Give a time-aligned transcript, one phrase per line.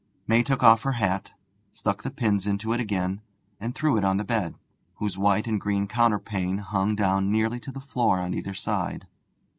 [0.25, 1.35] May took off her hat,
[1.73, 3.21] stuck the pins into it again,
[3.59, 4.55] and threw it on the bed,
[4.95, 9.05] whose white and green counterpane hung down nearly to the floor on either side.